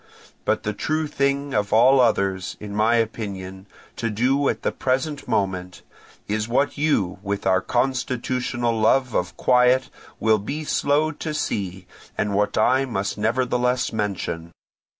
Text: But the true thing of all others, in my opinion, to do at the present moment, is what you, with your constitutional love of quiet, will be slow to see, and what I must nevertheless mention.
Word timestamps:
But 0.45 0.63
the 0.63 0.73
true 0.73 1.05
thing 1.05 1.53
of 1.53 1.71
all 1.71 1.99
others, 1.99 2.57
in 2.59 2.75
my 2.75 2.95
opinion, 2.95 3.67
to 3.97 4.09
do 4.09 4.49
at 4.49 4.63
the 4.63 4.71
present 4.71 5.27
moment, 5.27 5.83
is 6.27 6.47
what 6.47 6.75
you, 6.75 7.19
with 7.21 7.45
your 7.45 7.61
constitutional 7.61 8.79
love 8.79 9.13
of 9.13 9.37
quiet, 9.37 9.91
will 10.19 10.39
be 10.39 10.63
slow 10.63 11.11
to 11.11 11.35
see, 11.35 11.85
and 12.17 12.33
what 12.33 12.57
I 12.57 12.83
must 12.83 13.19
nevertheless 13.19 13.93
mention. 13.93 14.53